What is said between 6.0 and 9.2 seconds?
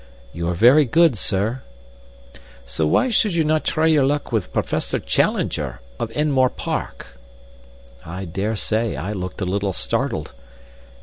Enmore Park?" I dare say I